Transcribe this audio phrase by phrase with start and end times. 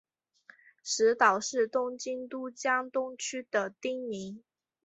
[0.81, 4.41] 石岛是东京都江东区的町名。